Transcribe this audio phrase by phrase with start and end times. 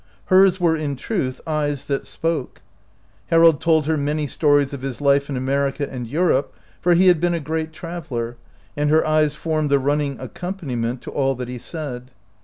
[0.33, 2.63] Hers were in truth eyes that spoke.
[3.27, 7.19] Harold told her many stories of his life in America and Europe, for he had
[7.19, 8.35] been a great traveler,
[8.75, 12.09] and her eyes formed the running accompaniment to all that he said.